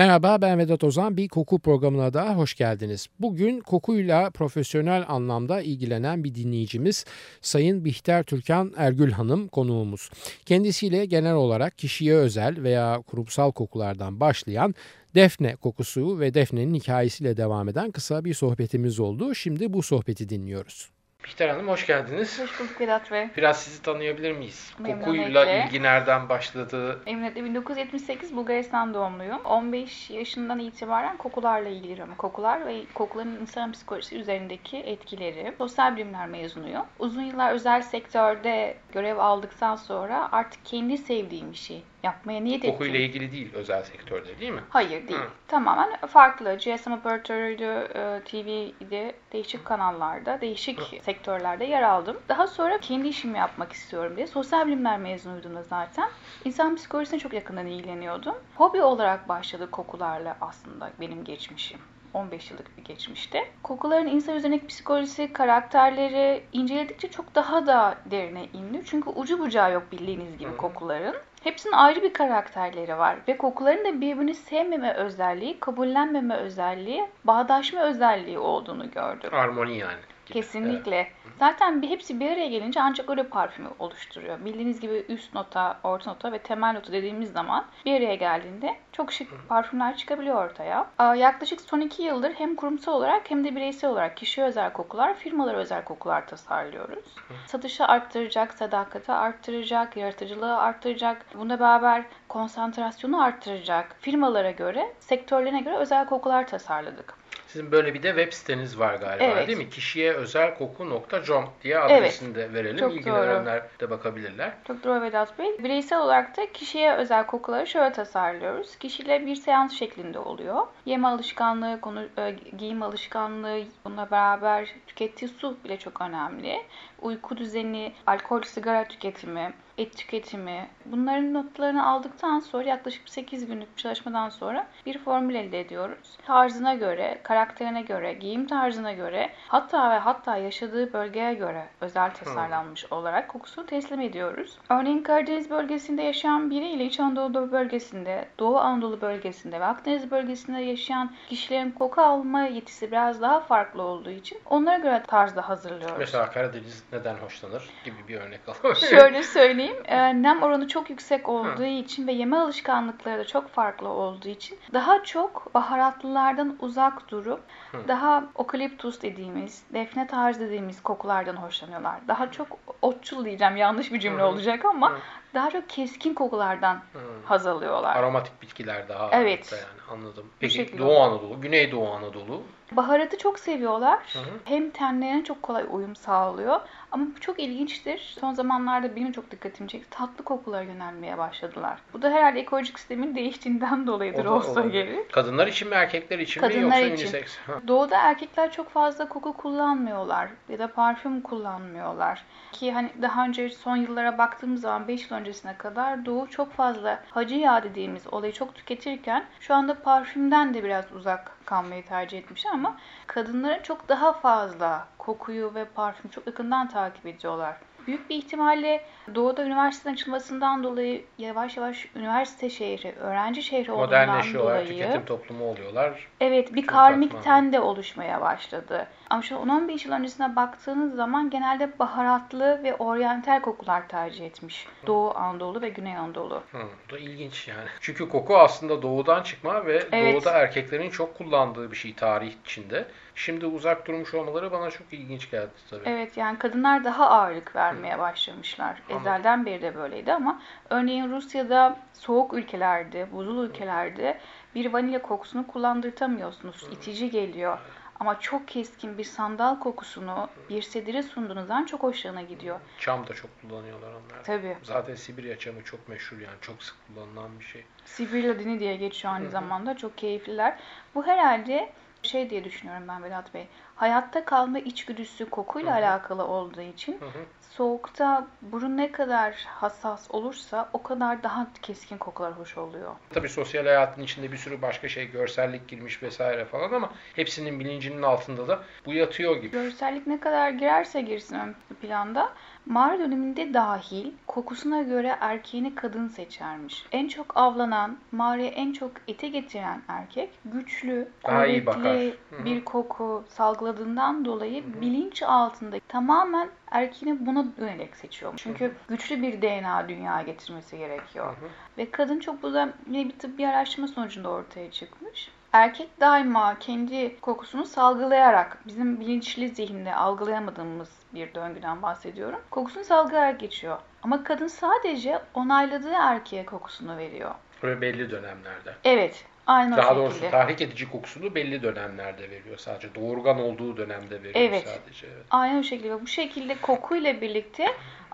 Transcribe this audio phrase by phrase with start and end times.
[0.00, 1.16] Merhaba ben Vedat Ozan.
[1.16, 3.06] Bir koku programına da hoş geldiniz.
[3.18, 7.04] Bugün kokuyla profesyonel anlamda ilgilenen bir dinleyicimiz
[7.40, 10.10] Sayın Bihter Türkan Ergül Hanım konuğumuz.
[10.46, 14.74] Kendisiyle genel olarak kişiye özel veya kurumsal kokulardan başlayan
[15.14, 19.34] Defne kokusu ve Defne'nin hikayesiyle devam eden kısa bir sohbetimiz oldu.
[19.34, 20.90] Şimdi bu sohbeti dinliyoruz.
[21.24, 22.40] Bihter Hanım hoş geldiniz.
[22.40, 23.28] Hoş bulduk Vedat Bey.
[23.36, 24.74] Biraz sizi tanıyabilir miyiz?
[24.78, 25.22] Memnuniyetle.
[25.24, 27.00] Kokuyla ilgi nereden başladı?
[27.06, 29.40] Emniyetle 1978 Bulgaristan doğumluyum.
[29.44, 32.14] 15 yaşından itibaren kokularla ilgileniyorum.
[32.14, 35.54] Kokular ve kokuların insan psikolojisi üzerindeki etkileri.
[35.58, 36.84] Sosyal bilimler mezunuyum.
[36.98, 42.72] Uzun yıllar özel sektörde görev aldıktan sonra artık kendi sevdiğim işi yapmaya niyet ettim.
[42.72, 44.60] Kokuyla ilgili değil özel sektörde değil mi?
[44.68, 45.20] Hayır değil.
[45.20, 45.28] Hı.
[45.48, 46.56] Tamamen farklı.
[46.56, 52.16] GSM operatörüydü, e, TV'de, değişik kanallarda, değişik sektörlerde yer aldım.
[52.28, 54.26] Daha sonra kendi işimi yapmak istiyorum diye.
[54.26, 56.08] Sosyal bilimler mezunuydum da zaten.
[56.44, 58.34] İnsan psikolojisine çok yakından ilgileniyordum.
[58.54, 61.78] Hobi olarak başladı kokularla aslında benim geçmişim.
[62.14, 63.48] 15 yıllık bir geçmişte.
[63.62, 68.82] Kokuların insan üzerindeki psikolojisi, karakterleri inceledikçe çok daha da derine indi.
[68.84, 71.14] Çünkü ucu bucağı yok bildiğiniz gibi kokuların.
[71.44, 78.38] Hepsinin ayrı bir karakterleri var ve kokuların da birbirini sevmeme özelliği, kabullenmeme özelliği, bağdaşma özelliği
[78.38, 79.30] olduğunu gördüm.
[79.32, 80.00] Armoni yani.
[80.26, 81.10] Kesinlikle.
[81.40, 84.44] Zaten bir hepsi bir araya gelince ancak öyle parfümü oluşturuyor.
[84.44, 89.12] Bildiğiniz gibi üst nota, orta nota ve temel nota dediğimiz zaman bir araya geldiğinde çok
[89.12, 90.86] şık parfümler çıkabiliyor ortaya.
[91.16, 95.56] Yaklaşık son iki yıldır hem kurumsal olarak hem de bireysel olarak kişiye özel kokular, firmalara
[95.56, 97.04] özel kokular tasarlıyoruz.
[97.46, 101.26] Satışı arttıracak, sadakati arttıracak, yaratıcılığı arttıracak.
[101.34, 107.19] Buna beraber konsantrasyonu arttıracak firmalara göre, sektörlerine göre özel kokular tasarladık.
[107.52, 109.48] Sizin böyle bir de web siteniz var galiba Evet.
[109.48, 109.70] değil mi?
[109.70, 112.76] Kişiye özel koku.com diye adresini de verelim.
[112.76, 114.52] Çok İlgilenenler de bakabilirler.
[114.66, 115.58] Çok doğru Vedat Bey.
[115.58, 118.76] Bireysel olarak da kişiye özel kokuları şöyle tasarlıyoruz.
[118.76, 120.66] Kişiyle bir seans şeklinde oluyor.
[120.86, 126.62] Yeme alışkanlığı, konu, e, giyim alışkanlığı, bununla beraber tükettiği su bile çok önemli.
[127.02, 130.68] Uyku düzeni, alkol, sigara tüketimi, et tüketimi.
[130.84, 136.18] Bunların notlarını aldıktan sonra yaklaşık 8 günlük bir çalışmadan sonra bir formül elde ediyoruz.
[136.26, 142.92] Tarzına göre, karakterine göre, giyim tarzına göre, hatta ve hatta yaşadığı bölgeye göre özel tasarlanmış
[142.92, 144.58] olarak kokusunu teslim ediyoruz.
[144.68, 150.60] Örneğin Karadeniz bölgesinde yaşayan biri ile İç Anadolu bölgesinde, Doğu Anadolu bölgesinde ve Akdeniz bölgesinde
[150.60, 155.98] yaşayan kişilerin koku alma yetisi biraz daha farklı olduğu için onlara göre tarzda hazırlıyoruz.
[155.98, 158.76] Mesela Karadeniz neden hoşlanır gibi bir örnek alalım.
[158.90, 163.88] Şöyle söyleyeyim, e, nem oranı çok yüksek olduğu için ve yeme alışkanlıkları da çok farklı
[163.88, 167.40] olduğu için daha çok baharatlılardan uzak durup
[167.88, 172.08] daha okaliptus dediğimiz, defne tarzı dediğimiz kokulardan hoşlanıyorlar.
[172.08, 174.26] Daha çok otçul diyeceğim, yanlış bir cümle Hı.
[174.26, 174.98] olacak ama Hı.
[175.34, 176.98] daha çok keskin kokulardan Hı.
[177.24, 177.96] haz alıyorlar.
[177.96, 179.52] Aromatik bitkiler daha Evet.
[179.52, 180.26] yani anladım.
[180.40, 182.42] Peki Doğu Anadolu, Güneydoğu Anadolu.
[182.72, 183.98] Baharatı çok seviyorlar.
[184.12, 184.38] Hı hı.
[184.44, 186.60] Hem tenlerine çok kolay uyum sağlıyor.
[186.92, 188.16] Ama bu çok ilginçtir.
[188.20, 189.90] Son zamanlarda benim çok dikkatimi çekti.
[189.90, 191.78] Tatlı kokulara yönelmeye başladılar.
[191.92, 194.72] Bu da herhalde ekolojik sistemin değiştiğinden dolayıdır O da olsa olabilir.
[194.86, 195.12] gerek.
[195.12, 196.94] Kadınlar için mi erkekler için mi Kadınlar yoksa için.
[197.04, 197.38] unisex?
[197.68, 202.24] Doğuda erkekler çok fazla koku kullanmıyorlar ya da parfüm kullanmıyorlar.
[202.52, 207.02] Ki hani daha önce son yıllara baktığımız zaman 5 yıl öncesine kadar Doğu çok fazla
[207.10, 212.50] hacı yağ dediğimiz olayı çok tüketirken şu anda parfümden de biraz uzak kalmayı tercih etmişler
[212.52, 217.56] ama kadınların çok daha fazla kokuyu ve parfümü çok yakından takip ediyorlar.
[217.86, 224.54] Büyük bir ihtimalle Doğu'da üniversitenin açılmasından dolayı yavaş yavaş üniversite şehri, öğrenci şehri olduğundan Modernleşiyorlar,
[224.54, 226.08] dolayı tüketim toplumu oluyorlar.
[226.20, 228.86] Evet bir karmik ten de oluşmaya başladı.
[229.10, 234.66] Ama şu 10-15 yıl öncesine baktığınız zaman genelde baharatlı ve oryantal kokular tercih etmiş.
[234.86, 236.42] Doğu Anadolu ve Güney Anadolu.
[236.52, 237.68] Hı, bu da ilginç yani.
[237.80, 240.14] Çünkü koku aslında doğudan çıkma ve Evet.
[240.14, 242.84] doğuda erkeklerin çok kullandığı bir şey tarih içinde.
[243.20, 245.82] Şimdi uzak durmuş olmaları bana çok ilginç geldi tabii.
[245.84, 248.82] Evet yani kadınlar daha ağırlık vermeye başlamışlar.
[248.90, 249.00] Anladım.
[249.00, 254.20] Ezelden beri de böyleydi ama örneğin Rusya'da soğuk ülkelerde, buzul ülkelerde
[254.54, 256.66] bir vanilya kokusunu kullandırtamıyorsunuz.
[256.72, 257.58] İtici geliyor.
[258.00, 262.60] Ama çok keskin bir sandal kokusunu bir sedire sunduğunuz zaman çok hoşlarına gidiyor.
[262.78, 264.24] Çam da çok kullanıyorlar onlar.
[264.24, 264.56] Tabii.
[264.62, 267.64] Zaten Sibirya çamı çok meşhur yani çok sık kullanılan bir şey.
[267.84, 269.76] Sibirya dini diye geçiyor aynı zamanda.
[269.76, 270.58] Çok keyifliler.
[270.94, 273.48] Bu herhalde şey diye düşünüyorum ben Vedat Bey.
[273.80, 276.98] Hayatta kalma içgüdüsü kokuyla alakalı olduğu için
[277.40, 282.92] soğukta burun ne kadar hassas olursa o kadar daha keskin kokular hoş oluyor.
[283.10, 288.02] Tabii sosyal hayatın içinde bir sürü başka şey, görsellik girmiş vesaire falan ama hepsinin bilincinin
[288.02, 289.50] altında da bu yatıyor gibi.
[289.50, 292.32] Görsellik ne kadar girerse girsin ön planda
[292.66, 296.86] mağara döneminde dahil kokusuna göre erkeğini kadın seçermiş.
[296.92, 303.24] En çok avlanan, mağaraya en çok ete getiren erkek güçlü, kuvvetli bir koku
[303.70, 308.32] salgıladığından dolayı bilinç altında tamamen erkeğini buna yönelik seçiyor.
[308.36, 311.36] Çünkü güçlü bir DNA dünyaya getirmesi gerekiyor.
[311.78, 315.30] Ve kadın çok bu da yine bir tıbbi araştırma sonucunda ortaya çıkmış.
[315.52, 322.40] Erkek daima kendi kokusunu salgılayarak, bizim bilinçli zihinde algılayamadığımız bir döngüden bahsediyorum.
[322.50, 323.78] Kokusunu salgılayarak geçiyor.
[324.02, 327.30] Ama kadın sadece onayladığı erkeğe kokusunu veriyor.
[327.62, 328.74] Böyle belli dönemlerde.
[328.84, 330.00] Evet, aynen o Daha şekilde.
[330.02, 332.94] doğrusu tahrik edici kokusunu belli dönemlerde veriyor sadece.
[332.94, 334.68] Doğurgan olduğu dönemde veriyor Evet.
[334.68, 335.06] sadece.
[335.06, 335.26] Evet.
[335.30, 336.02] Aynen o şekilde.
[336.02, 337.66] Bu şekilde kokuyla birlikte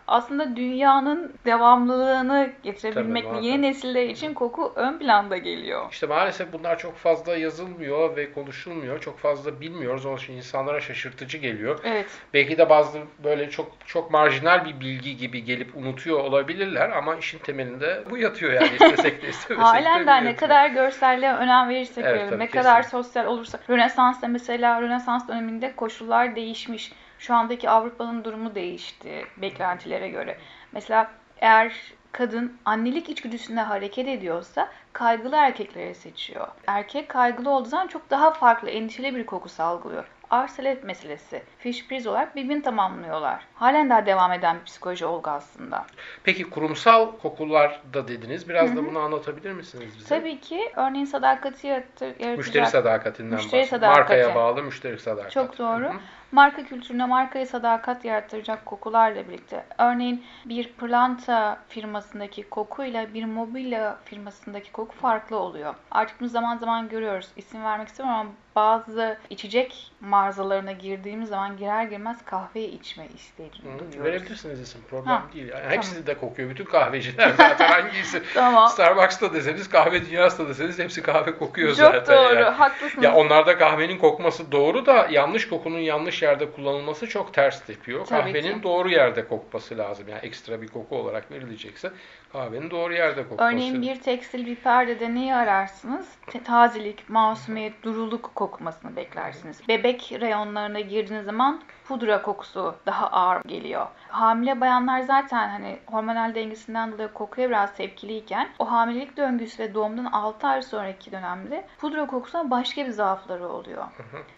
[0.07, 5.87] aslında dünyanın devamlılığını getirebilmek Tabii, yeni nesiller için koku ön planda geliyor.
[5.91, 9.01] İşte maalesef bunlar çok fazla yazılmıyor ve konuşulmuyor.
[9.01, 10.07] Çok fazla bilmiyoruz.
[10.07, 11.81] Onun için insanlara şaşırtıcı geliyor.
[11.85, 12.07] Evet.
[12.35, 17.39] Belki de bazı böyle çok çok marjinal bir bilgi gibi gelip unutuyor olabilirler ama işin
[17.39, 21.69] temelinde bu yatıyor yani istesek de istemesek de Halen bu de ne kadar görselliğe önem
[21.69, 22.59] verirsek Evet, tabii, ne kesin.
[22.59, 23.59] kadar sosyal olursa.
[23.71, 26.93] Rönesans'ta mesela Rönesans döneminde koşullar değişmiş.
[27.19, 30.39] Şu andaki Avrupa'nın durumu değişti beklentilere göre.
[30.73, 31.11] Mesela
[31.41, 31.73] eğer
[32.13, 36.49] kadın annelik içgüdüsünde hareket ediyorsa kaygılı erkekleri seçiyor.
[36.67, 40.05] Erkek kaygılı olduğu zaman çok daha farklı, endişeli bir koku salgılıyor.
[40.31, 43.45] Arselet meselesi, fiş priz olarak birbirini tamamlıyorlar.
[43.55, 45.87] Halen daha devam eden bir psikoloji olgu aslında.
[46.25, 48.49] Peki kurumsal kokular da dediniz.
[48.49, 50.09] Biraz da bunu anlatabilir misiniz bize?
[50.09, 52.39] Tabii ki örneğin sadakati yaratacak.
[52.39, 53.83] Müşteri sadakatinden Müşteri bahsediyor.
[53.83, 54.01] sadakati.
[54.01, 55.35] Markaya bağlı müşteri sadakati.
[55.35, 55.85] Çok doğru.
[55.85, 56.01] Hı hı.
[56.33, 59.67] Marka kültürüne markaya sadakat yarattıracak kokularla birlikte.
[59.79, 65.75] Örneğin bir pırlanta firmasındaki kokuyla bir mobilya firmasındaki koku farklı oluyor.
[65.91, 67.29] Artık bunu zaman zaman görüyoruz.
[67.37, 73.63] İsim vermek istemiyorum ama bazı içecek mağazalarına girdiğimiz zaman girer girmez kahve içme isteği Hı,
[73.63, 74.05] duyuyoruz.
[74.05, 74.81] Verebilirsiniz isim.
[74.91, 75.49] Problem Ha, değil.
[75.49, 76.51] Yani hepsi de kokuyor.
[76.51, 78.23] Bütün kahveciler zaten hangisi.
[78.35, 78.69] Tamam.
[78.69, 82.17] Starbucks'ta deseniz, kahve dünyasında deseniz hepsi kahve kokuyor Çok zaten.
[82.17, 82.35] doğru.
[82.35, 82.45] yani.
[82.55, 83.05] Haklısınız.
[83.05, 88.07] Ya onlarda kahvenin kokması doğru da yanlış kokunun yanlış yerde kullanılması çok ters tepiyor.
[88.07, 88.63] Tabii kahvenin ki.
[88.63, 90.09] doğru yerde kokması lazım.
[90.09, 91.91] Yani ekstra bir koku olarak verilecekse
[92.33, 93.55] kahvenin doğru yerde kokması.
[93.55, 96.07] Örneğin bir tekstil bir perdede neyi ararsınız?
[96.45, 99.69] Tazelik, masumiyet, duruluk kokmasını beklersiniz.
[99.69, 103.87] Bebek reyonlarına girdiğiniz zaman pudra kokusu daha ağır geliyor.
[104.09, 110.05] Hamile bayanlar zaten hani hormonal dengesinden dolayı kokuya biraz tepkiliyken o hamilelik döngüsü ve doğumdan
[110.05, 113.85] 6 ay sonraki dönemde pudra kokusuna başka bir zaafları oluyor.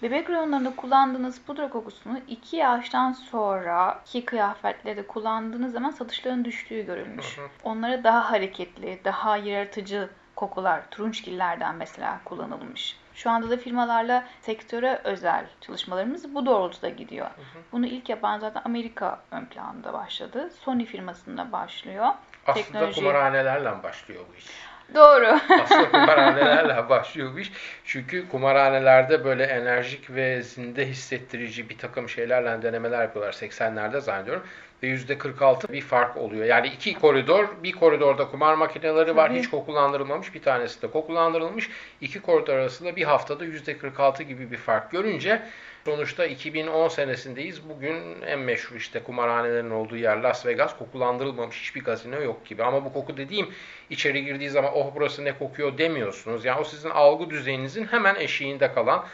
[0.03, 7.39] Bebek reyonlarında kullandığınız pudra kokusunu 2 yaştan sonraki kıyafetlerde kullandığınız zaman satışların düştüğü görülmüş.
[7.65, 12.97] Onlara daha hareketli, daha yaratıcı kokular, turunçgillerden mesela kullanılmış.
[13.19, 17.26] Şu anda da firmalarla sektöre özel çalışmalarımız bu doğrultuda gidiyor.
[17.73, 20.50] Bunu ilk yapan zaten Amerika ön planda başladı.
[20.61, 22.06] Sony firmasında başlıyor.
[22.47, 24.47] Aslında teknoloji- kumarhanelerle başlıyor bu iş.
[24.94, 25.38] Doğru.
[25.62, 27.53] Aslında kumarhanelerle başlıyor bu iş.
[27.85, 34.43] Çünkü kumarhanelerde böyle enerjik ve zinde hissettirici bir takım şeylerle denemeler yapıyorlar 80'lerde zannediyorum.
[34.82, 36.44] Ve %46 bir fark oluyor.
[36.44, 39.28] Yani iki koridor, bir koridorda kumar makineleri var.
[39.28, 39.38] Tabii.
[39.38, 40.35] Hiç kokulandırılmamış.
[40.35, 41.70] Bir tanesi de kokulandırılmış.
[42.00, 45.42] İki koridor arasında bir haftada %46 gibi bir fark görünce
[45.85, 47.68] sonuçta 2010 senesindeyiz.
[47.68, 50.78] Bugün en meşhur işte kumarhanelerin olduğu yer Las Vegas.
[50.78, 52.64] Kokulandırılmamış hiçbir gazino yok gibi.
[52.64, 53.49] Ama bu koku dediğim
[53.90, 56.44] içeri girdiği zaman oh burası ne kokuyor demiyorsunuz.
[56.44, 59.04] Yani o sizin algı düzeyinizin hemen eşiğinde kalan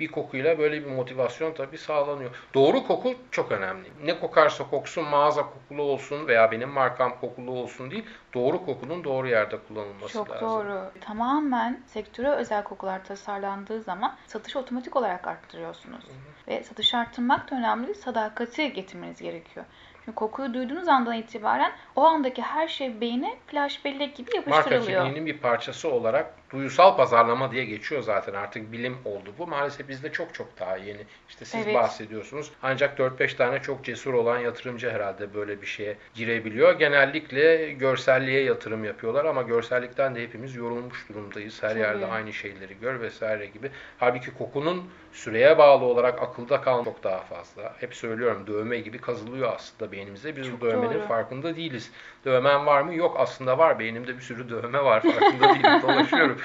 [0.00, 2.30] bir kokuyla böyle bir motivasyon tabii sağlanıyor.
[2.54, 3.88] Doğru koku çok önemli.
[4.04, 8.04] Ne kokarsa koksun mağaza kokulu olsun veya benim markam kokulu olsun değil.
[8.34, 10.48] Doğru kokunun doğru yerde kullanılması Çok lazım.
[10.48, 10.90] doğru.
[11.00, 16.04] Tamamen sektöre özel kokular tasarlandığı zaman satışı otomatik olarak arttırıyorsunuz.
[16.48, 17.94] Ve satışı arttırmak da önemli.
[17.94, 19.66] Sadakati getirmeniz gerekiyor.
[20.04, 25.04] Çünkü kokuyu duyduğunuz andan itibaren o andaki her şey beyne flash bellek gibi Marka yapıştırılıyor.
[25.04, 29.46] kimliğinin bir parçası olarak duyusal pazarlama diye geçiyor zaten artık bilim oldu bu.
[29.46, 31.00] Maalesef bizde çok çok daha yeni.
[31.28, 31.74] İşte siz Evet.
[31.74, 32.50] bahsediyorsunuz.
[32.62, 36.78] Ancak 4-5 tane çok cesur olan yatırımcı herhalde böyle bir şeye girebiliyor.
[36.78, 41.62] Genellikle görselliğe yatırım yapıyorlar ama görsellikten de hepimiz yorulmuş durumdayız.
[41.62, 41.80] Her Tabii.
[41.80, 43.70] yerde aynı şeyleri gör vesaire gibi.
[43.98, 47.74] Halbuki kokunun süreye bağlı olarak akılda kalan çok daha fazla.
[47.80, 50.36] Hep söylüyorum dövme gibi kazılıyor aslında beynimize.
[50.36, 51.06] Biz Çok bu dövmenin doğru.
[51.08, 51.90] farkında değiliz.
[52.24, 52.94] Dövmen var mı?
[52.94, 53.78] Yok aslında var.
[53.78, 55.02] Beynimde bir sürü dövme var.
[55.02, 55.82] Farkında değilim.
[55.82, 56.33] Dolaşıyorum.
[56.34, 56.42] of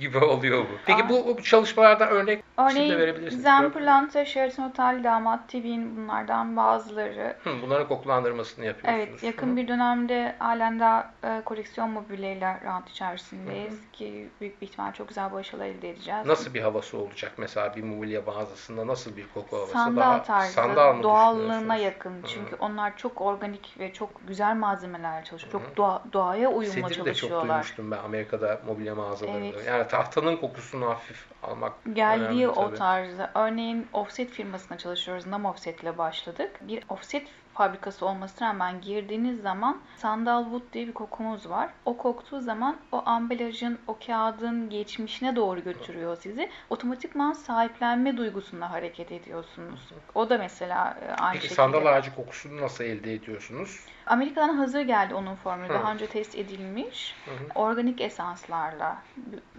[0.00, 0.78] gibi oluyor bu.
[0.86, 3.42] Peki bu, bu çalışmalardan örnek Örneğin şimdi verebilirsiniz.
[3.42, 7.36] Zemplante, Sheraton Otel, Damat TV'nin bunlardan bazıları.
[7.44, 9.08] Hı, bunların kokulandırmasını yapıyorsunuz.
[9.08, 9.56] Evet, yakın Hı.
[9.56, 15.32] bir dönemde halen daha e, koleksiyon mobilyayla rant içerisindeyiz ki büyük bir ihtimal çok güzel
[15.32, 16.26] başarılar elde edeceğiz.
[16.26, 19.72] Nasıl bir havası olacak mesela bir mobilya mağazasında nasıl bir koku havası?
[19.72, 22.22] Sandal Daha tarzı, sandal mı doğallığına yakın.
[22.26, 25.52] Çünkü onlar çok organik ve çok güzel malzemelerle çalışıyor.
[25.52, 27.48] Çok doğa, doğaya uyumlu Sedir de çok çalışıyorlar.
[27.48, 29.44] duymuştum ben Amerika'da mobilya mağazalarında.
[29.56, 29.66] Evet.
[29.66, 32.76] Yani tahtanın kokusunu hafif almak Geldiği önemli o tabii.
[32.78, 33.30] tarzda.
[33.34, 35.26] Örneğin offset firmasına çalışıyoruz.
[35.26, 36.50] Nam Offset ile başladık.
[36.60, 41.70] Bir offset fabrikası olmasına rağmen girdiğiniz zaman sandalwood diye bir kokumuz var.
[41.84, 46.50] O koktuğu zaman o ambalajın, o kağıdın geçmişine doğru götürüyor sizi.
[46.70, 49.88] Otomatikman sahiplenme duygusunda hareket ediyorsunuz.
[50.14, 51.54] O da mesela e, aynı Peki şekilde.
[51.54, 53.80] sandal ağacı kokusunu nasıl elde ediyorsunuz?
[54.06, 55.68] Amerika'dan hazır geldi onun formülü.
[55.68, 55.74] Hı.
[55.74, 57.14] Daha önce test edilmiş.
[57.24, 57.30] Hı
[57.60, 58.96] Organik esanslarla.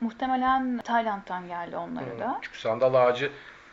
[0.01, 2.19] Muhtemelen Tayland'dan geldi onları Hı.
[2.19, 2.39] da.
[2.41, 3.31] Çünkü sandal ağacı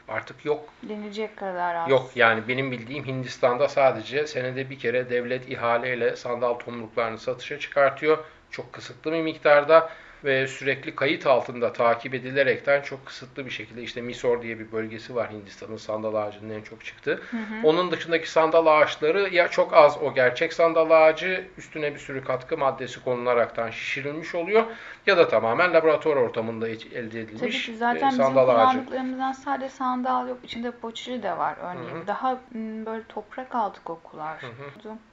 [0.08, 0.64] artık yok.
[0.82, 1.90] Denilecek kadar az.
[1.90, 8.18] Yok yani benim bildiğim Hindistan'da sadece senede bir kere devlet ihaleyle sandal tomruklarını satışa çıkartıyor.
[8.50, 9.90] Çok kısıtlı bir miktarda
[10.24, 15.14] ve sürekli kayıt altında takip edilerekten çok kısıtlı bir şekilde işte Mysore diye bir bölgesi
[15.14, 17.22] var Hindistan'ın sandal ağacının en çok çıktığı.
[17.64, 22.58] Onun dışındaki sandal ağaçları ya çok az o gerçek sandal ağacı üstüne bir sürü katkı
[22.58, 24.64] maddesi konularaktan şişirilmiş oluyor
[25.06, 26.78] ya da tamamen laboratuvar ortamında elde
[27.10, 28.58] Tabii edilmiş ki e, zaten bizim sandal ağacı.
[28.72, 30.38] kullandıklarımızdan sadece sandal yok.
[30.44, 32.06] İçinde poçili de var örneğin.
[32.06, 34.40] Daha m, böyle toprak altı kokular.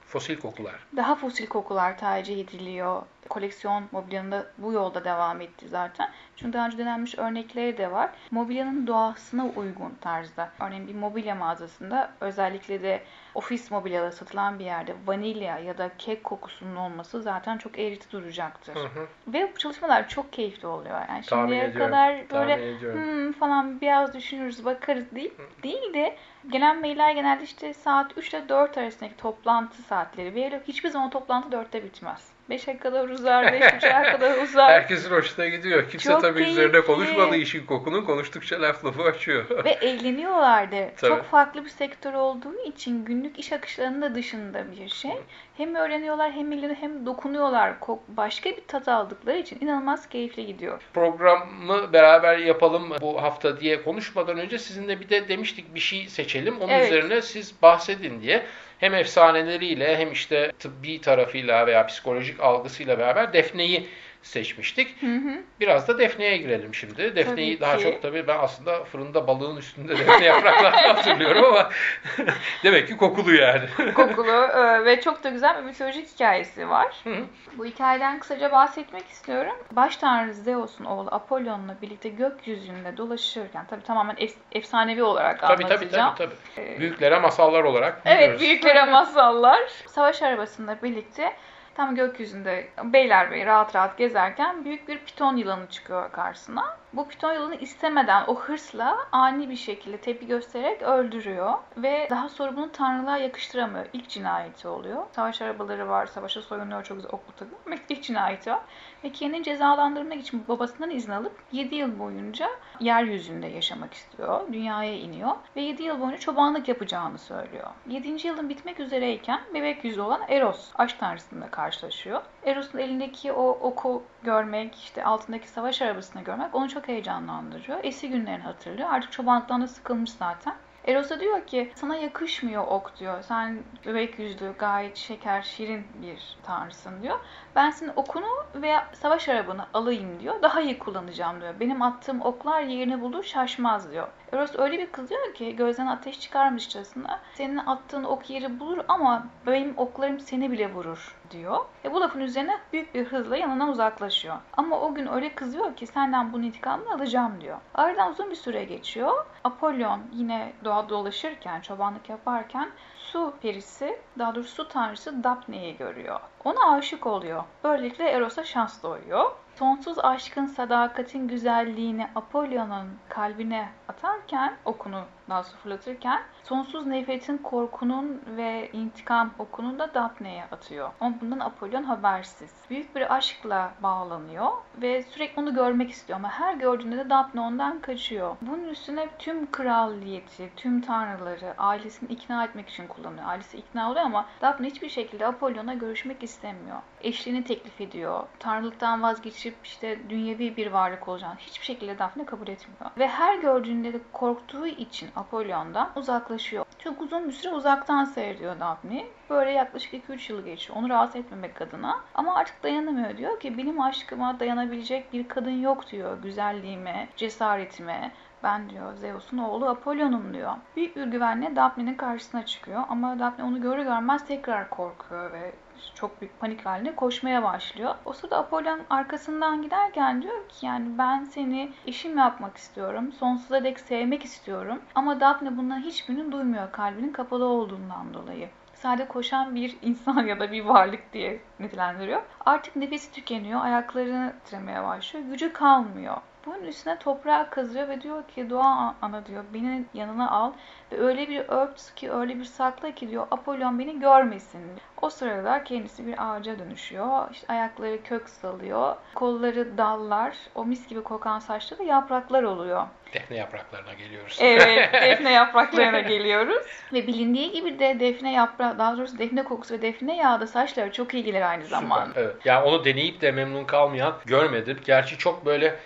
[0.06, 0.74] Fosil kokular.
[0.96, 3.02] Daha fosil kokular tercih ediliyor.
[3.28, 6.10] Koleksiyon mobilyanın bu yolda devam etti zaten.
[6.36, 8.10] Çünkü daha önce denenmiş örnekleri de var.
[8.30, 10.50] Mobilyanın doğasına uygun tarzda.
[10.60, 13.02] Örneğin bir mobilya mağazasında özellikle de
[13.34, 18.74] ofis mobilyaları satılan bir yerde vanilya ya da kek kokusunun olması zaten çok eğriti duracaktır.
[18.74, 19.06] Hı hı.
[19.26, 21.00] Ve bu çalışmalar çok keyifli oluyor.
[21.08, 26.16] Yani Tahmin şimdiye ediyorum, kadar böyle hmm falan biraz düşünürüz bakarız değil, değil de
[26.50, 30.62] gelen mailler genelde işte saat 3 ile 4 arasındaki toplantı saatleri veriliyor.
[30.68, 32.36] Hiçbir zaman toplantı 4'te bitmez.
[32.50, 34.70] 5'e kadar uzar, 5.30'a kadar uzar.
[34.70, 35.90] Herkesin hoşuna gidiyor.
[35.90, 36.86] Kimse Çok tabii üzerine keyifli.
[36.94, 39.64] konuşmadığı işin kokunu konuştukça laf lafı açıyor.
[39.64, 40.90] Ve eğleniyorlar da.
[40.96, 41.10] Tabii.
[41.10, 45.10] Çok farklı bir sektör olduğu için günlük iş akışlarının da dışında bir şey.
[45.56, 47.74] Hem öğreniyorlar hem eğleniyor hem dokunuyorlar.
[48.08, 50.80] Başka bir tat aldıkları için inanılmaz keyifli gidiyor.
[50.94, 56.60] Programı beraber yapalım bu hafta diye konuşmadan önce sizinle bir de demiştik bir şey seçelim.
[56.60, 56.86] Onun Evet.
[56.92, 58.42] üzerine siz bahsedin diye.
[58.78, 63.88] Hem efsaneleriyle hem işte tıbbi tarafıyla veya psikolojik algısıyla beraber Defne'yi
[64.26, 65.02] seçmiştik.
[65.02, 65.42] Hı hı.
[65.60, 67.16] Biraz da Defne'ye girelim şimdi.
[67.16, 67.82] Defne'yi Tabii daha ki.
[67.82, 71.70] çok tabii ben aslında fırında balığın üstünde Defne yapraklarını hatırlıyorum ama
[72.64, 73.64] demek ki kokulu yani.
[73.94, 76.94] kokulu e, ve çok da güzel bir mitolojik hikayesi var.
[77.04, 77.14] Hı.
[77.58, 79.52] Bu hikayeden kısaca bahsetmek istiyorum.
[79.72, 85.64] Baş tanrı Zeus'un oğlu Apollon'la birlikte gökyüzünde dolaşırken, tabii tamamen ef- efsanevi olarak Tabii tabii
[85.74, 86.14] anlatacağım.
[86.18, 86.80] tabii tabii.
[86.80, 88.40] Büyüklere masallar olarak Evet, biliyoruz.
[88.40, 89.60] büyüklere masallar.
[89.86, 91.32] Savaş arabasında birlikte
[91.76, 96.76] tam gökyüzünde Beylerbeyi rahat rahat gezerken büyük bir piton yılanı çıkıyor karşısına.
[96.92, 102.56] Bu piton yılanı istemeden o hırsla ani bir şekilde tepki göstererek öldürüyor ve daha sonra
[102.56, 103.86] bunu tanrılığa yakıştıramıyor.
[103.92, 105.02] İlk cinayeti oluyor.
[105.12, 107.58] Savaş arabaları var, savaşa soyunuyor çok güzel oklu takım.
[107.88, 108.60] İlk cinayeti var.
[109.06, 112.48] Ve kendini cezalandırmak için babasından izin alıp 7 yıl boyunca
[112.80, 114.52] yeryüzünde yaşamak istiyor.
[114.52, 117.70] Dünyaya iniyor ve 7 yıl boyunca çobanlık yapacağını söylüyor.
[117.88, 118.26] 7.
[118.26, 122.22] yılın bitmek üzereyken bebek yüzü olan Eros, aşk tanrısıyla karşılaşıyor.
[122.44, 127.78] Eros'un elindeki o oku görmek, işte altındaki savaş arabasını görmek onu çok heyecanlandırıyor.
[127.82, 128.88] Eski günlerini hatırlıyor.
[128.90, 130.54] Artık çobanlıktan da sıkılmış zaten.
[130.86, 133.22] Eros da diyor ki sana yakışmıyor ok diyor.
[133.22, 137.18] Sen bebek yüzlü, gayet şeker, şirin bir tanrısın diyor.
[137.56, 140.42] Ben senin okunu veya savaş arabanı alayım diyor.
[140.42, 141.54] Daha iyi kullanacağım diyor.
[141.60, 144.08] Benim attığım oklar yerini bulur şaşmaz diyor.
[144.32, 147.20] Eros öyle bir kızıyor ki gözden ateş çıkarmışçasına.
[147.34, 151.64] Senin attığın ok yeri bulur ama benim oklarım seni bile vurur diyor.
[151.84, 154.36] E bu lafın üzerine büyük bir hızla yanından uzaklaşıyor.
[154.56, 157.58] Ama o gün öyle kızıyor ki senden bunun intikamını alacağım diyor.
[157.74, 159.26] Aradan uzun bir süre geçiyor.
[159.46, 162.70] Apollon yine doğada dolaşırken, çobanlık yaparken
[163.12, 166.20] su perisi, daha doğrusu su tanrısı Daphne'yi görüyor.
[166.44, 167.44] Ona aşık oluyor.
[167.64, 169.30] Böylelikle Eros'a şans doğuyor.
[169.54, 178.70] Sonsuz aşkın, sadakatin güzelliğini Apollon'un kalbine atarken, okunu daha doğrusu fırlatırken, sonsuz nefretin, korkunun ve
[178.72, 180.90] intikam okunu da Daphne'ye atıyor.
[181.00, 182.50] Ama bundan Apollon habersiz.
[182.70, 184.48] Büyük bir aşkla bağlanıyor
[184.82, 188.36] ve sürekli onu görmek istiyor ama her gördüğünde de Daphne ondan kaçıyor.
[188.40, 193.28] Bunun üstüne tüm kraliyeti, tüm tanrıları ailesini ikna etmek için kullanıyor.
[193.28, 196.78] Ailesi ikna oluyor ama Daphne hiçbir şekilde Apollon'a görüşmek istemiyor.
[197.00, 198.24] Eşliğini teklif ediyor.
[198.38, 202.90] Tanrılıktan vazgeçecek geçip işte dünyevi bir varlık olacağını hiçbir şekilde Daphne kabul etmiyor.
[202.98, 206.64] Ve her gördüğünde de korktuğu için Apollyon'dan uzaklaşıyor.
[206.78, 209.06] Çok uzun bir süre uzaktan seyrediyor Daphne.
[209.30, 210.78] Böyle yaklaşık 2-3 yıl geçiyor.
[210.78, 212.00] Onu rahatsız etmemek adına.
[212.14, 216.22] Ama artık dayanamıyor diyor ki benim aşkıma dayanabilecek bir kadın yok diyor.
[216.22, 220.52] Güzelliğime, cesaretime, ben diyor Zeus'un oğlu Apollon'um diyor.
[220.76, 225.52] Büyük bir güvenle Daphne'nin karşısına çıkıyor ama Daphne onu görür görmez tekrar korkuyor ve
[225.94, 227.94] çok büyük panik halinde koşmaya başlıyor.
[228.04, 233.12] O sırada Apollon arkasından giderken diyor ki yani ben seni eşim yapmak istiyorum.
[233.12, 234.80] Sonsuza dek sevmek istiyorum.
[234.94, 238.48] Ama Daphne bundan hiçbirini duymuyor kalbinin kapalı olduğundan dolayı
[238.86, 242.22] sade koşan bir insan ya da bir varlık diye nitelendiriyor.
[242.46, 246.16] Artık nefesi tükeniyor, ayaklarını titremeye başlıyor, gücü kalmıyor.
[246.46, 250.52] Bunun üstüne toprağa kazıyor ve diyor ki doğa ana diyor beni yanına al
[250.92, 254.60] ve öyle bir ört ki öyle bir sakla ki diyor Apollon beni görmesin.
[255.02, 257.30] O sırada kendisi bir ağaca dönüşüyor.
[257.32, 258.96] İşte ayakları kök salıyor.
[259.14, 260.36] Kolları dallar.
[260.54, 262.86] O mis gibi kokan saçları yapraklar oluyor.
[263.14, 264.38] Defne yapraklarına geliyoruz.
[264.40, 266.62] Evet, defne yapraklarına geliyoruz.
[266.92, 270.92] Ve bilindiği gibi de defne yaprağı, daha doğrusu defne kokusu ve defne yağı da saçlara
[270.92, 272.06] çok iyi gelir aynı zamanda.
[272.06, 272.36] Süper, evet.
[272.44, 274.78] Yani onu deneyip de memnun kalmayan görmedim.
[274.84, 275.76] Gerçi çok böyle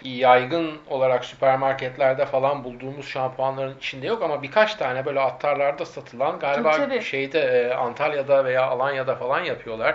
[0.50, 6.70] yaygın olarak süpermarketlerde falan bulduğumuz şampuanların içinde yok ama birkaç tane böyle attarlarda satılan galiba
[6.70, 7.02] Tabii, tabii.
[7.02, 9.94] şeyde Antalya'da veya Alanya'da falan yapıyorlar.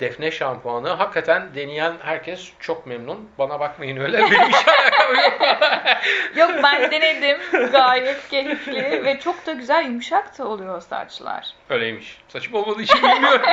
[0.00, 0.88] Defne şampuanı.
[0.88, 3.30] Hakikaten deneyen herkes çok memnun.
[3.38, 4.18] Bana bakmayın öyle.
[4.18, 4.95] Benim alakam
[6.36, 6.50] yok.
[6.62, 7.38] Ben denedim.
[7.72, 11.46] Gayet keyifli ve çok da güzel yumuşak da oluyor saçlar.
[11.70, 12.18] Öyleymiş.
[12.28, 13.46] Saçım olmadığı için bilmiyorum.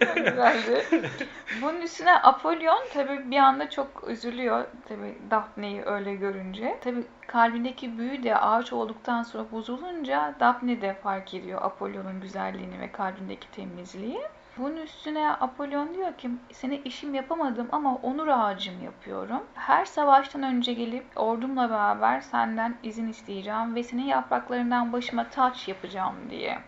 [0.16, 0.84] Güzeldi.
[1.62, 4.64] Bunun üstüne Apollon tabii bir anda çok üzülüyor.
[4.88, 6.78] Tabii Daphne'yi öyle görünce.
[6.84, 12.92] Tabii kalbindeki büyü de ağaç olduktan sonra bozulunca Daphne de fark ediyor Apollon'un güzelliğini ve
[12.92, 14.20] kalbindeki temizliği.
[14.58, 19.42] Bunun üstüne Apollon diyor ki seni işim yapamadım ama onur ağacım yapıyorum.
[19.54, 26.14] Her savaştan önce gelip ordumla beraber senden izin isteyeceğim ve senin yapraklarından başıma taç yapacağım
[26.30, 26.58] diye.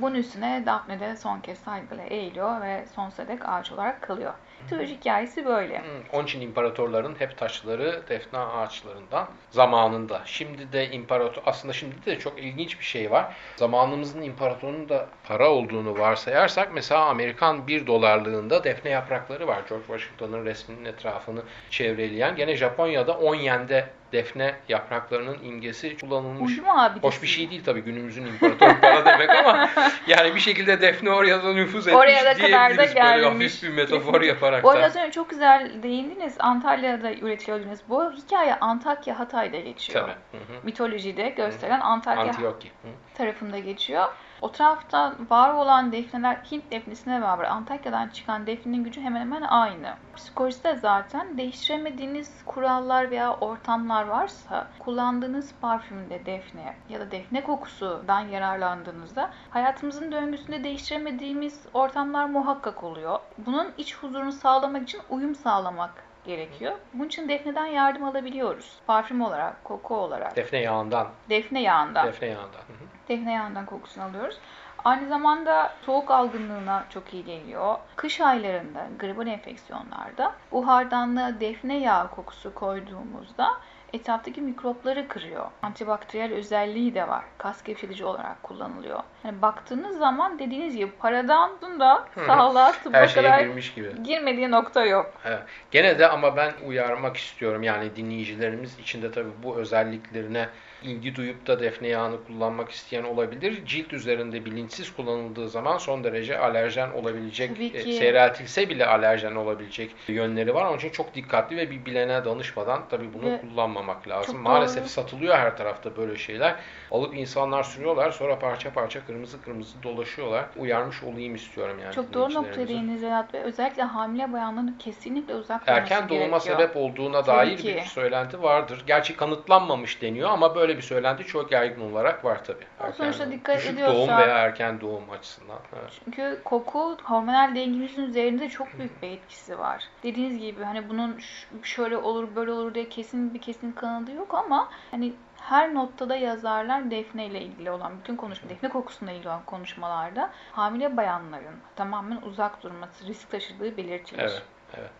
[0.00, 4.34] Bunun üstüne Daphne de son kez saygıyla eğiliyor ve sonsuza dek ağaç olarak kalıyor.
[4.62, 5.78] Mitoloji hikayesi böyle.
[5.78, 10.22] Hmm, Onun için imparatorların hep taşları defne ağaçlarından zamanında.
[10.24, 13.36] Şimdi de imparator aslında şimdi de çok ilginç bir şey var.
[13.56, 19.62] Zamanımızın imparatorunun da para olduğunu varsayarsak mesela Amerikan 1 dolarlığında defne yaprakları var.
[19.68, 22.36] George Washington'ın resminin etrafını çevreleyen.
[22.36, 26.58] Gene Japonya'da 10 yende defne yapraklarının imgesi kullanılmış.
[26.58, 27.00] Mu abi?
[27.00, 29.68] Hoş bir şey değil tabii günümüzün imparatoru para demek ama
[30.06, 33.52] yani bir şekilde defne oraya da nüfuz etmiş Oraya da kadar da diyebiliriz böyle gelmiş.
[33.54, 34.86] hafif bir metafor yaparak Bu arada da.
[34.86, 36.34] az önce çok güzel değindiniz.
[36.38, 37.80] Antalya'da üretiliyor dediniz.
[37.88, 40.00] Bu hikaye Antakya Hatay'da geçiyor.
[40.00, 40.12] Tabii.
[40.38, 40.56] Hı hı.
[40.62, 42.68] Mitolojide gösteren Antakya Antioki.
[42.68, 42.88] Hı.
[43.14, 44.08] tarafında geçiyor.
[44.42, 49.94] O tarafta var olan defneler Hint defnesine beraber Antakya'dan çıkan defnenin gücü hemen hemen aynı.
[50.16, 58.20] Psikolojide de zaten değiştiremediğiniz kurallar veya ortamlar varsa kullandığınız parfümde defne ya da defne kokusundan
[58.20, 63.18] yararlandığınızda hayatımızın döngüsünde değiştiremediğimiz ortamlar muhakkak oluyor.
[63.38, 66.72] Bunun iç huzurunu sağlamak için uyum sağlamak gerekiyor.
[66.94, 68.76] Bunun için defneden yardım alabiliyoruz.
[68.86, 71.08] Parfüm olarak, koku olarak, Defne yağından.
[71.28, 72.58] defne yağından Defne yağından.
[72.58, 72.91] Hı hı.
[73.08, 74.38] Defne yağından kokusunu alıyoruz.
[74.84, 77.76] Aynı zamanda soğuk algınlığına çok iyi geliyor.
[77.96, 83.48] Kış aylarında, gribal enfeksiyonlarda buhardanlığa defne yağı kokusu koyduğumuzda
[83.92, 85.46] etraftaki mikropları kırıyor.
[85.62, 87.24] Antibakteriyel özelliği de var.
[87.38, 89.00] Kas gevşetici olarak kullanılıyor.
[89.24, 94.02] Yani baktığınız zaman dediğiniz gibi paradan da sağlığa tıbba kadar girmiş gibi.
[94.02, 95.12] girmediği nokta yok.
[95.24, 95.42] Evet.
[95.70, 100.48] Gene de ama ben uyarmak istiyorum yani dinleyicilerimiz içinde tabii bu özelliklerine
[100.84, 103.66] ilgi duyup da defne yağını kullanmak isteyen olabilir.
[103.66, 110.54] Cilt üzerinde bilinçsiz kullanıldığı zaman son derece alerjen olabilecek, e, seyreltilse bile alerjen olabilecek yönleri
[110.54, 110.66] var.
[110.66, 114.38] Onun için çok dikkatli ve bir bilene danışmadan tabii bunu Ve kullanmamak lazım.
[114.40, 114.88] Maalesef doğru.
[114.88, 116.54] satılıyor her tarafta böyle şeyler.
[116.90, 120.44] Alıp insanlar sürüyorlar sonra parça parça kırmızı kırmızı dolaşıyorlar.
[120.56, 121.94] Uyarmış olayım istiyorum yani.
[121.94, 122.74] Çok doğru noktaya dinleyicilerimize.
[122.74, 123.40] değindiniz Vedat Bey.
[123.40, 127.76] Özellikle hamile bayanların kesinlikle uzak durması erken doğuma sebep olduğuna Tabii dair ki.
[127.76, 128.84] bir söylenti vardır.
[128.86, 132.64] Gerçi kanıtlanmamış deniyor ama böyle bir söylenti çok yaygın olarak var tabii.
[132.80, 135.58] Ama sonuçta dikkat düşük ediyorsa- doğum veya erken doğum açısından.
[135.80, 135.92] Evet.
[136.04, 139.84] Çünkü koku hormonal dengemizin üzerinde çok büyük bir etkisi var.
[140.02, 141.20] Dediğiniz gibi hani bunun
[141.62, 146.90] şöyle olur böyle olur diye kesin bir kesin kanadı yok ama hani her noktada yazarlar
[146.90, 152.62] defne ile ilgili olan bütün konuşma, defne kokusuyla ilgili olan konuşmalarda hamile bayanların tamamen uzak
[152.62, 154.20] durması risk taşıdığı belirtilir.
[154.20, 154.42] Evet,
[154.78, 154.90] evet.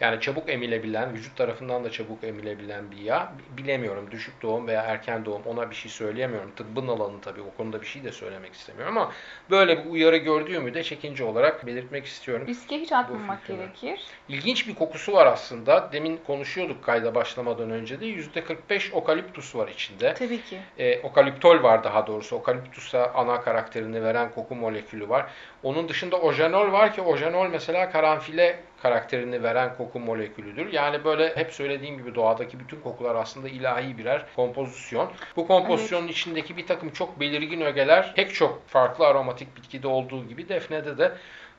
[0.00, 3.32] Yani çabuk emilebilen, vücut tarafından da çabuk emilebilen bir yağ.
[3.56, 6.52] Bilemiyorum düşük doğum veya erken doğum ona bir şey söyleyemiyorum.
[6.56, 9.12] Tıbbın alanı tabii o konuda bir şey de söylemek istemiyorum ama
[9.50, 12.46] böyle bir uyarı gördüğümü de çekince olarak belirtmek istiyorum.
[12.46, 14.00] Riske hiç atmamak gerekir.
[14.28, 15.92] İlginç bir kokusu var aslında.
[15.92, 18.06] Demin konuşuyorduk kayda başlamadan önce de.
[18.06, 20.14] %45 okaliptus var içinde.
[20.14, 20.58] Tabii ki.
[20.78, 22.36] E, okaliptol var daha doğrusu.
[22.36, 25.30] Okaliptusa ana karakterini veren koku molekülü var.
[25.62, 30.72] Onun dışında ojenol var ki ojenol mesela karanfile karakterini veren koku molekülüdür.
[30.72, 35.10] Yani böyle hep söylediğim gibi doğadaki bütün kokular aslında ilahi birer kompozisyon.
[35.36, 36.16] Bu kompozisyonun evet.
[36.16, 41.12] içindeki bir takım çok belirgin ögeler pek çok farklı aromatik bitkide olduğu gibi defnede de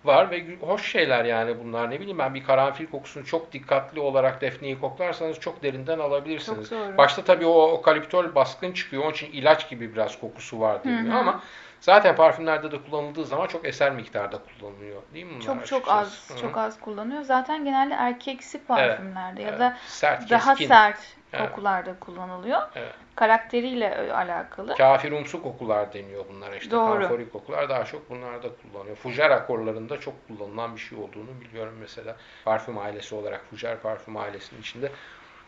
[0.05, 1.89] var ve hoş şeyler yani bunlar.
[1.89, 6.69] Ne bileyim ben bir karanfil kokusunu çok dikkatli olarak defneyi koklarsanız çok derinden alabilirsiniz.
[6.69, 6.97] Çok doğru.
[6.97, 9.03] Başta tabii o okaliptol baskın çıkıyor.
[9.03, 11.41] Onun için ilaç gibi biraz kokusu var deniyor ama
[11.81, 15.45] Zaten parfümlerde de kullanıldığı zaman çok eser miktarda kullanılıyor değil mi bunlar?
[15.45, 16.41] Çok çok az, Hı.
[16.41, 17.21] çok az kullanıyor.
[17.21, 20.67] Zaten genelde erkeksi parfümlerde evet, ya da sert, daha keskin.
[20.67, 20.97] sert
[21.37, 21.99] kokularda evet.
[21.99, 22.61] kullanılıyor.
[22.75, 22.93] Evet.
[23.15, 24.75] Karakteriyle alakalı.
[24.75, 26.71] Kafirumsu kokular deniyor bunlar işte.
[26.71, 26.99] Doğru.
[26.99, 28.95] Kanforik kokular daha çok bunlarda kullanılıyor.
[28.95, 32.15] Fujar akorlarında çok kullanılan bir şey olduğunu biliyorum mesela.
[32.45, 34.91] Parfüm ailesi olarak Fujar parfüm ailesinin içinde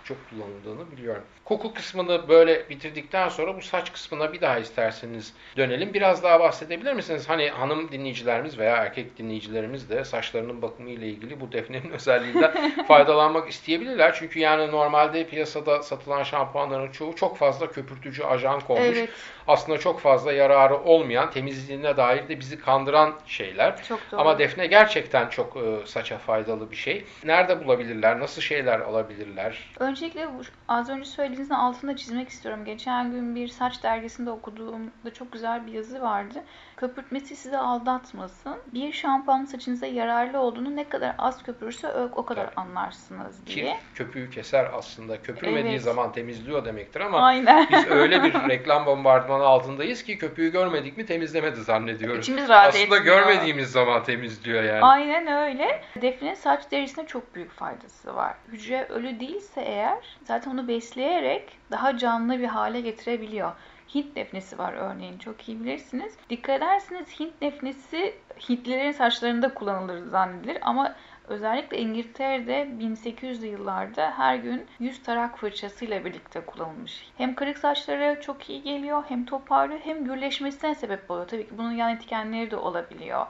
[0.03, 1.23] çok kullanıldığını biliyorum.
[1.45, 5.93] Koku kısmını böyle bitirdikten sonra bu saç kısmına bir daha isterseniz dönelim.
[5.93, 7.29] Biraz daha bahsedebilir misiniz?
[7.29, 13.49] Hani hanım dinleyicilerimiz veya erkek dinleyicilerimiz de saçlarının bakımı ile ilgili bu defnenin özelliğinden faydalanmak
[13.49, 14.15] isteyebilirler.
[14.15, 18.97] Çünkü yani normalde piyasada satılan şampuanların çoğu çok fazla köpürtücü ajan konmuş.
[18.97, 19.09] Evet.
[19.47, 23.83] Aslında çok fazla yararı olmayan, temizliğine dair de bizi kandıran şeyler.
[23.83, 24.21] Çok doğru.
[24.21, 27.05] Ama defne gerçekten çok e, saça faydalı bir şey.
[27.23, 28.19] Nerede bulabilirler?
[28.19, 29.71] Nasıl şeyler alabilirler?
[29.91, 30.27] Öncelikle
[30.67, 32.65] az önce söylediğinizin altında çizmek istiyorum.
[32.65, 36.43] Geçen gün bir saç dergisinde okuduğumda çok güzel bir yazı vardı.
[36.77, 38.55] Köpürtmesi sizi aldatmasın.
[38.73, 42.57] Bir şampuan saçınıza yararlı olduğunu ne kadar az köpürürse o kadar evet.
[42.57, 43.65] anlarsınız diye.
[43.65, 45.21] Ki köpüğü keser aslında.
[45.21, 45.81] Köpürmediği evet.
[45.81, 47.67] zaman temizliyor demektir ama Aynen.
[47.71, 52.19] biz öyle bir reklam bombardımanı altındayız ki köpüğü görmedik mi temizlemedi zannediyoruz.
[52.19, 53.03] İçimiz rahat Aslında etmiyor.
[53.03, 54.85] görmediğimiz zaman temizliyor yani.
[54.85, 55.81] Aynen öyle.
[56.01, 58.33] Defne saç derisine çok büyük faydası var.
[58.51, 59.80] Hücre ölü değilse eğer
[60.23, 63.51] zaten onu besleyerek daha canlı bir hale getirebiliyor.
[63.95, 66.13] Hint defnesi var örneğin çok iyi bilirsiniz.
[66.29, 68.15] Dikkat edersiniz Hint defnesi
[68.49, 70.95] Hintlilerin saçlarında kullanılır zannedilir ama
[71.27, 77.07] özellikle İngiltere'de 1800'lü yıllarda her gün 100 tarak fırçasıyla birlikte kullanılmış.
[77.17, 81.27] Hem kırık saçlara çok iyi geliyor hem toparlıyor hem gürleşmesine sebep oluyor.
[81.27, 83.27] Tabii ki bunun yan etkenleri de olabiliyor.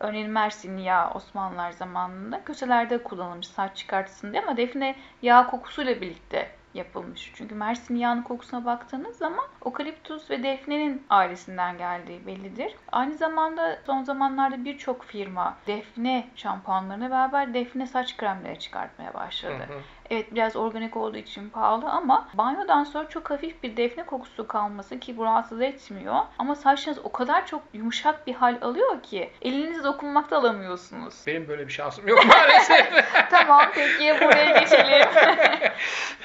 [0.00, 6.50] Örneğin Mersin yağı Osmanlılar zamanında köşelerde kullanılmış saç çıkartısın diye ama defne yağ kokusuyla birlikte
[6.74, 7.32] yapılmış.
[7.34, 12.74] Çünkü Mersin yağının kokusuna baktığınız zaman okaliptus ve defnenin ailesinden geldiği bellidir.
[12.92, 19.64] Aynı zamanda son zamanlarda birçok firma defne şampuanlarına beraber defne saç kremleri çıkartmaya başladı.
[19.68, 19.80] Hı hı.
[20.10, 25.00] Evet biraz organik olduğu için pahalı ama banyodan sonra çok hafif bir defne kokusu kalması
[25.00, 26.14] ki bu rahatsız etmiyor.
[26.38, 31.14] Ama saçınız o kadar çok yumuşak bir hal alıyor ki elinizi dokunmakta alamıyorsunuz.
[31.26, 32.90] Benim böyle bir şansım yok maalesef.
[33.30, 35.08] tamam peki buraya geçelim.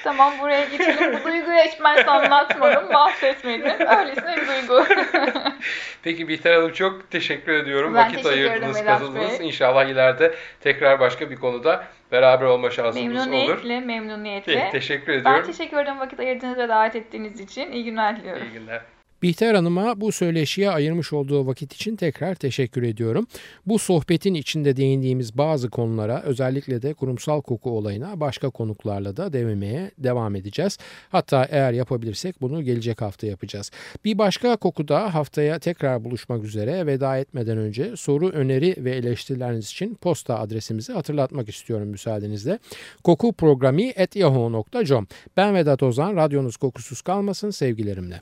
[0.04, 1.20] tamam buraya geçelim.
[1.20, 3.88] Bu duyguyu hiç ben anlatmadım, bahsetmedim.
[4.00, 4.86] Öylesine bir duygu.
[6.04, 7.96] peki Bihter Hanım çok teşekkür ediyorum.
[7.96, 9.42] Ben Vakit teşekkür ayırdınız, katıldınız.
[9.42, 13.64] İnşallah ileride tekrar başka bir konuda beraber olma şansımız memnuniyetle, olur.
[13.64, 14.70] Memnuniyetle, memnuniyetle.
[14.72, 15.42] Teşekkür ediyorum.
[15.42, 17.72] Ben teşekkür ederim vakit ayırdığınız ve davet ettiğiniz için.
[17.72, 18.44] İyi günler diliyorum.
[18.44, 18.82] İyi günler.
[19.22, 23.28] Bihter Hanım'a bu söyleşiye ayırmış olduğu vakit için tekrar teşekkür ediyorum.
[23.66, 29.92] Bu sohbetin içinde değindiğimiz bazı konulara özellikle de kurumsal koku olayına başka konuklarla da denemeye
[29.98, 30.78] devam edeceğiz.
[31.10, 33.72] Hatta eğer yapabilirsek bunu gelecek hafta yapacağız.
[34.06, 39.96] Bir başka kokuda haftaya tekrar buluşmak üzere veda etmeden önce soru, öneri ve eleştirileriniz için
[39.96, 42.60] posta adresimizi hatırlatmak istiyorum müsaadenizle.
[43.04, 48.22] Koku programı at yahoo.com Ben Vedat Ozan, radyonuz kokusuz kalmasın sevgilerimle.